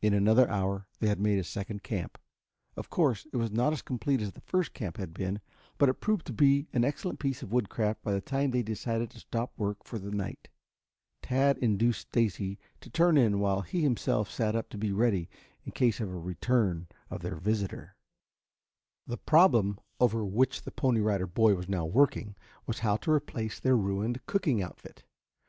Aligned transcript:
In 0.00 0.14
another 0.14 0.48
hour 0.48 0.86
they 1.00 1.08
had 1.08 1.18
made 1.18 1.40
a 1.40 1.42
second 1.42 1.82
camp. 1.82 2.16
Of 2.76 2.90
course, 2.90 3.26
it 3.32 3.36
was 3.36 3.50
not 3.50 3.72
as 3.72 3.82
complete 3.82 4.20
as 4.20 4.30
the 4.30 4.40
first 4.40 4.72
camp 4.72 4.98
had 4.98 5.12
been, 5.12 5.40
but 5.78 5.88
it 5.88 5.94
proved 5.94 6.26
to 6.28 6.32
be 6.32 6.68
an 6.72 6.84
excellent 6.84 7.18
piece 7.18 7.42
of 7.42 7.50
woodcraft 7.50 8.00
by 8.04 8.12
the 8.12 8.20
time 8.20 8.52
they 8.52 8.62
decided 8.62 9.10
to 9.10 9.18
stop 9.18 9.52
work 9.58 9.82
for 9.82 9.98
the 9.98 10.12
night. 10.12 10.46
Tad 11.22 11.58
induced 11.58 12.02
Stacy 12.02 12.56
to 12.82 12.88
turn 12.88 13.16
in 13.16 13.40
while 13.40 13.62
he 13.62 13.82
himself 13.82 14.30
sat 14.30 14.54
up 14.54 14.68
to 14.68 14.78
be 14.78 14.92
ready 14.92 15.28
in 15.64 15.72
case 15.72 15.98
of 15.98 16.08
a 16.08 16.16
return 16.16 16.86
of 17.10 17.22
their 17.22 17.34
visitor. 17.34 17.96
The 19.08 19.18
problem 19.18 19.80
over 19.98 20.24
which 20.24 20.62
the 20.62 20.70
Pony 20.70 21.00
Rider 21.00 21.26
Boy 21.26 21.56
was 21.56 21.68
now 21.68 21.84
working 21.84 22.36
was 22.64 22.78
how 22.78 22.96
to 22.98 23.10
replace 23.10 23.58
their 23.58 23.76
ruined 23.76 24.24
cooking 24.26 24.62
outfit. 24.62 25.02